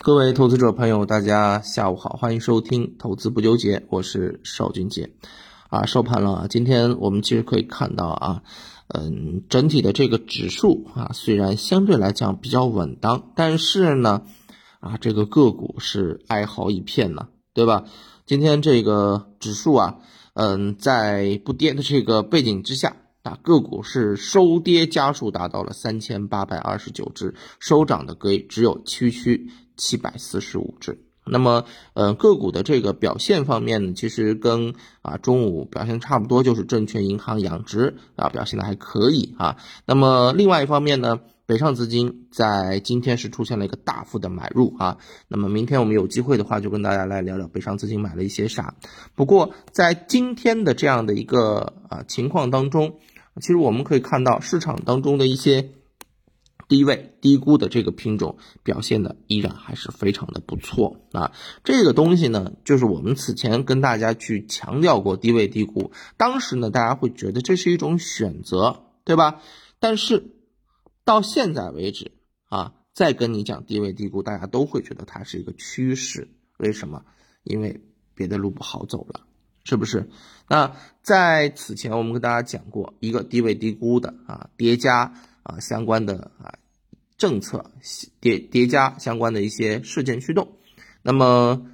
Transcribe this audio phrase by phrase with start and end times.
[0.00, 5.10] 各位投资者朋友，大家下午好，欢迎收听投资不纠结，我是邵军杰。
[5.70, 8.42] 啊，收盘了，今天我们其实可以看到啊，
[8.88, 14.22] 嗯，整体的这个指数啊，虽然相对来讲比较稳当，但是呢，
[14.80, 17.84] 啊，这个个股是哀嚎一片呢，对吧？
[18.26, 19.96] 今天这个指数啊，
[20.34, 22.96] 嗯，在不跌的这个背景之下。
[23.24, 31.00] 啊，个股是收跌家数达到了三千八百二十九只，收涨的个只有区区七百四十五只。
[31.26, 39.56] 那么，呃，个股的这个表现方面呢，其实跟啊中午表现差不多，就是证券、银行、养殖啊表现的还可以啊。
[39.86, 41.18] 那么另外一方面呢？
[41.46, 44.96] 北上资金在今天是出现了一个大幅的买入啊，
[45.28, 48.74] 那么明天我们有机会的话，就跟大家来聊聊北上资金买了一些啥。
[49.14, 52.94] 不过在今天的这样的一个啊情况当中，
[53.40, 55.70] 其实我们可以看到市场当中的一些
[56.68, 61.32] 低位低估的这个品种表现的依然还是非常的不错啊。
[61.62, 69.40] 这个东西呢，就是我们此前跟大家去强调过低位低估，当时呢大家会觉得这是一种选择，对吧？
[69.78, 70.30] 但是。
[71.06, 72.12] 到现在为止
[72.48, 76.28] 啊，再跟你讲低位低估，大家都会觉得它是一个趋势。
[76.56, 77.04] 为什么？
[77.42, 77.82] 因为
[78.14, 79.20] 别的路不好走了，
[79.64, 80.08] 是不是？
[80.48, 86.54] 那在此前我们跟大家讲过一个低位低估的啊叠加啊相关的啊
[87.16, 87.70] 政策
[88.20, 90.52] 叠叠加相关的一些事件驱动，
[91.02, 91.66] 那么。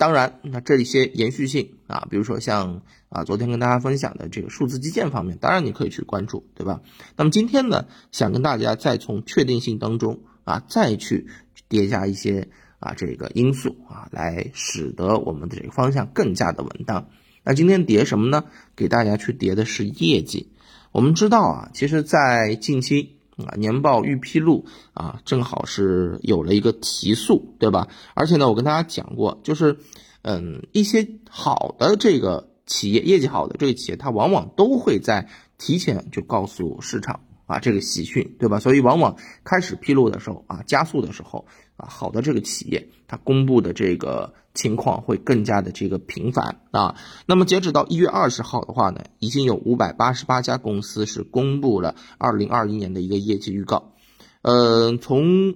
[0.00, 6.82] 当然，那这一些延续性啊，比如说像啊，昨天跟大家分享的这个数字基建方面，当然你可以去关注，对吧？
[7.16, 11.26] 那么今天呢，想跟大家再从确定性当中啊，再去
[11.68, 17.10] 叠加一些啊这个因素啊，来使得我们的这个方向更加的稳当。
[17.44, 18.44] 那今天叠什么呢？
[18.76, 20.52] 给大家去叠的是业绩。
[20.92, 23.14] 我们知道啊，其实，在近期。
[23.38, 27.86] 啊，年报预披露啊，正好是有了一个提速，对吧？
[28.14, 29.78] 而且呢，我跟大家讲过，就是，
[30.22, 37.20] 嗯，一些好的这个企业，业绩好的这个企业，它往往都会在提前就告诉市场。
[37.48, 38.60] 啊，这个喜讯，对吧？
[38.60, 41.46] 所以往往开始披露的时候啊，加速的时候
[41.78, 46.96] 啊，好的这个企业，它公布的这个情况会更加的这个频繁啊。
[47.24, 53.94] 那么截止到一月二十号的话呢，已经有五百八十八家公司是公布了二零二一年的一个业绩预告。
[54.42, 55.54] 呃，从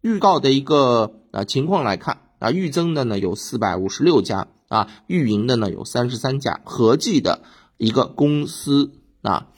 [0.00, 7.42] 预告的一个啊情况来看啊，预增的呢有四百五十六家啊，预盈的呢有三十三家，合计的
[7.78, 8.92] 一个公司
[9.22, 9.48] 啊。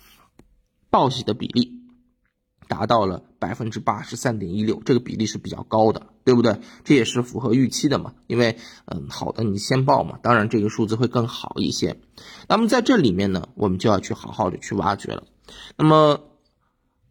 [0.91, 1.74] 报喜的比例
[2.69, 6.61] 达到了百分之八十三点一六，这个比例是比较高的，对不对？
[6.85, 12.01] 这也是符合预期的嘛，因为嗯，好的你先报嘛，当然这个数字会更好一些。
[12.49, 15.25] 那么在这里面呢，我们就要去好好的去挖掘了。
[15.77, 16.21] 那么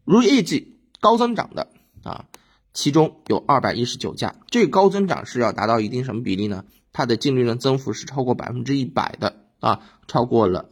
[0.06, 1.68] 如业绩高增长的
[2.03, 2.25] 啊，
[2.74, 6.66] 其中有二百一十九家，这个高增长是要达到一定什么比例呢？
[6.92, 10.69] 它的净利润增幅是超过百分之一百的啊，超过了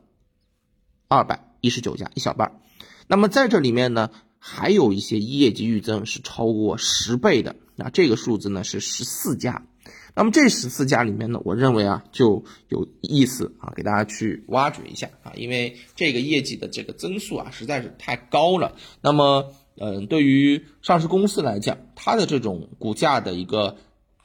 [1.08, 2.59] 二百一十九家，一小半。
[3.08, 4.09] 那么在这里面呢，
[4.44, 9.68] 还有一些业绩预增是超过十倍的，那这个数字呢是十四家。
[10.16, 18.75] 那么这十四家里面呢，我认为啊就有意思啊，给大家去挖掘一下啊，因为这个业绩的这个增速啊实在是太高了。
[19.02, 23.78] 那么，嗯，对于上市公司来讲，它的这种股价的一个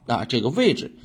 [0.07, 0.97] 啊这个位置，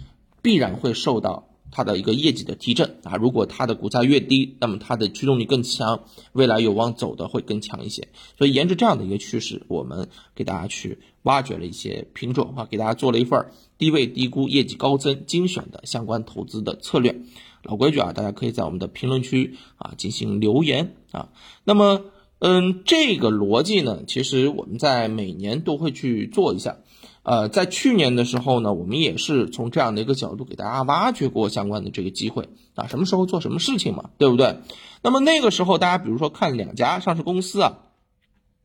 [0.41, 1.49] 必然会受到。
[1.71, 8.09] 它的一个业绩的提振啊，如果它的股价越低，那么它的驱动力更强，未来有望走的会更强一些。
[8.37, 17.21] 所以沿着这样的一个趋势，我们给大家去挖掘了一些品种啊，给大家做了一份低位低估、业绩高增精选的相关投资的策略。
[17.63, 21.29] 老规矩啊，大家可以在我们的评论区啊进行留言啊。
[21.63, 22.05] 那么，
[22.39, 26.77] 嗯，这个逻辑呢，其实我们在每年都会去做一下。
[27.23, 34.57] 呃，在去年的时候呢，我们也是从这样的一个角度给大家挖掘过相关的这个机会啊，什么时候做什么事情嘛，对不对？
[35.03, 37.77] 那么那个时候，大家比如说看两家上市公司啊，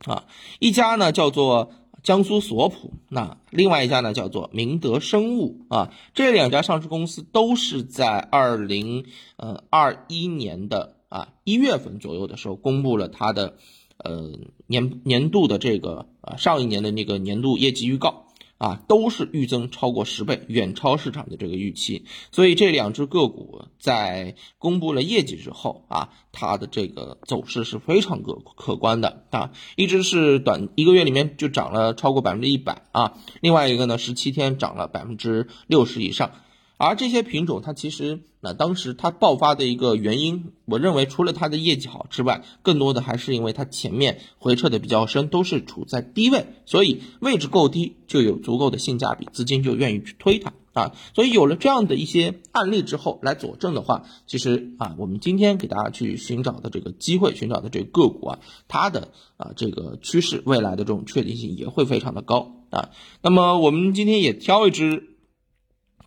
[0.05, 0.23] 啊，
[0.57, 9.05] 一家呢叫做江苏索普，那另外一家呢叫做明德生物啊，这两家上市公司都是在二零
[9.35, 13.57] 呃二一年的啊一月份左右的时候公布了它的
[13.97, 14.31] 呃
[14.65, 18.23] 年年度的这个啊上一年的那个年度业绩预告。
[18.57, 22.05] 啊，都是预增超过十倍，远超市场的这个预期。
[22.31, 29.51] 所以这两只个股在公布了业绩之后啊，它的这个走势是非常可可观的啊。
[29.75, 36.31] 一只是短一个月里面就涨了超过百分之一百啊，另外一个呢，十七天涨了百分之六十以上。
[36.77, 50.53] 而这些品种它其实那当时它爆发的一个原因，我认为除了它的业绩好之外，更多的还是因为它前面回撤的比较深，都是处在低位，所以位置够低就有足够的性价比，资金就愿意去推它。
[50.73, 59.07] 啊，所以有了这样的一些案例之后，来佐证的话，其实啊，我们今天给大家去寻找的这个机会，寻找的这个个股啊，它的
[59.37, 62.91] 啊这个趋势未来的这种确定性也会非常的高啊。
[63.23, 65.16] 那么我们今天也挑一只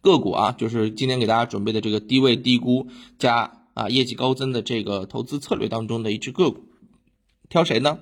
[0.00, 2.88] 个股啊，就是今天给大家准备的这个低位低估
[3.18, 6.64] 加啊业绩高增的这个投资策略当中的一只个股，
[7.48, 7.98] 挑谁呢？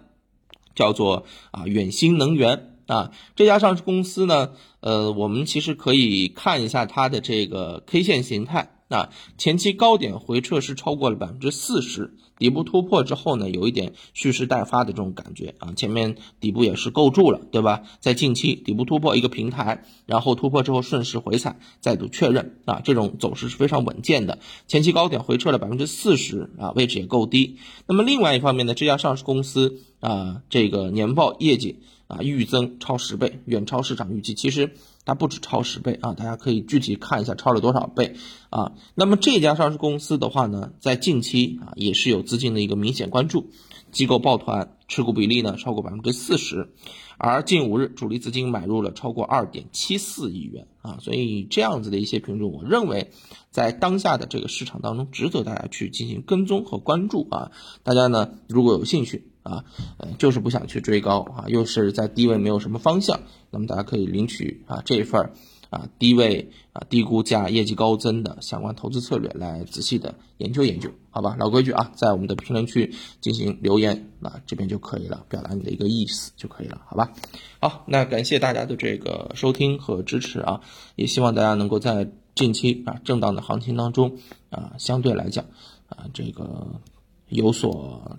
[0.75, 2.75] 叫做啊远星能源。
[2.89, 8.78] 啊，这家上市公司呢，呃，我们其实可以看一下它的这个 K 线形态。
[8.89, 15.75] 啊，前期高点回撤是超过了百分之四十，底部突破之后呢，有一点蓄势待发的这种感觉啊。
[15.75, 17.83] 前面底部也是构筑了，对吧？
[18.01, 24.39] 在近期底部突破一个平台，然后突破之后顺势回踩，再度确认啊，这种走势是非常稳健的。
[24.67, 27.59] 前期高点回撤了百分之四十啊，位置也够低。
[27.87, 31.81] 那么另外一方面呢，这家上市公司啊，这个年报业绩。
[32.09, 34.33] 啊，预增超十倍，远超市场预期。
[34.33, 34.73] 其实
[35.09, 38.17] 它不止超十倍啊，大家可以具体看一下超了多少倍
[38.51, 38.73] 啊。
[38.95, 43.47] 那么这家上市公司的话呢，在近期啊也是有资金的一个明显关注，
[43.91, 46.75] 机构抱团持股比例呢超过百分之四十，
[47.17, 53.11] 而近五日主力资金买入了超过二点七四亿元啊，所以这样子的一些品种，我认为
[53.51, 57.51] 在当下的这个市场当中，值得大家去进行跟踪和关注啊。
[57.83, 59.33] 大家呢如果有兴趣。
[59.49, 59.65] 啊，
[59.97, 65.33] 呃，就是不想去追高啊，又是在低位没有什么方向，那么大家可以领取啊这一份
[65.71, 71.35] 啊低位啊低估价业绩高增的相关投资策略来仔细的研究研究，好吧？
[71.39, 77.13] 老规矩啊，在我们的评论区进行留言啊，这边就可以了，表达你的一个意思就可以了，好吧？
[77.61, 80.61] 好，那感谢大家的这个收听和支持啊，
[80.95, 84.19] 也希望大家能够在近期啊震荡的行情当中
[84.51, 85.45] 啊，相对来讲
[85.89, 86.81] 啊这个
[87.29, 88.19] 有所。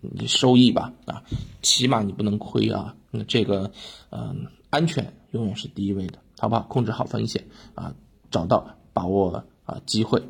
[0.00, 1.22] 你收益吧，啊，
[1.62, 2.94] 起码你不能亏啊。
[3.10, 3.70] 那这个，
[4.10, 6.62] 嗯，安全永远是第一位的，好不好？
[6.62, 7.44] 控制好风险
[7.74, 7.94] 啊，
[8.30, 10.22] 找到把握啊机会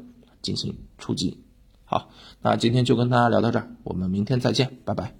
[0.42, 1.38] 进行出击。
[1.84, 2.08] 好，
[2.40, 5.19] 那今天就跟大家聊到这儿，我们明天再见，拜拜。